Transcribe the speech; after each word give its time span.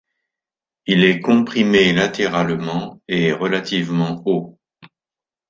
Il 0.87 1.03
est 1.03 1.19
comprimé 1.19 1.93
latéralement 1.93 2.99
et 3.07 3.25
est 3.27 3.33
relativement 3.33 4.23
haut. 4.25 4.57